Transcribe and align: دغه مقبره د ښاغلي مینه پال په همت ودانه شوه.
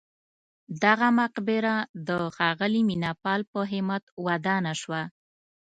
دغه 0.83 1.07
مقبره 1.19 1.75
د 2.07 2.09
ښاغلي 2.35 2.81
مینه 2.89 3.11
پال 3.23 3.41
په 3.51 3.59
همت 3.71 4.03
ودانه 4.25 4.73
شوه. 4.81 5.01